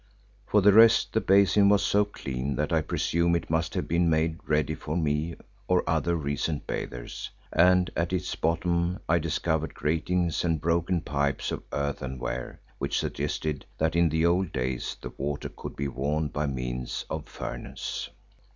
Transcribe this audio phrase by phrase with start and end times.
[0.47, 4.09] For the rest, the basin was so clean that I presume it must have been
[4.09, 5.35] made ready for me
[5.67, 11.61] or other recent bathers, and at its bottom I discovered gratings and broken pipes of
[11.71, 17.05] earthenware which suggested that in the old days the water could be warmed by means
[17.07, 18.09] of a furnace.